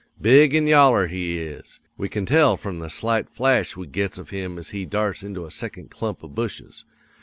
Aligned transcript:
Big 0.19 0.55
an' 0.55 0.65
yaller 0.65 1.05
he 1.05 1.37
is; 1.37 1.79
we 1.95 2.09
can 2.09 2.25
tell 2.25 2.57
from 2.57 2.79
the 2.79 2.89
slight 2.89 3.29
flash 3.29 3.77
we 3.77 3.85
gets 3.85 4.17
of 4.17 4.31
him 4.31 4.57
as 4.57 4.69
he 4.71 4.83
darts 4.83 5.21
into 5.21 5.45
a 5.45 5.51
second 5.51 5.91
clump 5.91 6.23
of 6.23 6.33
bushes. 6.33 6.85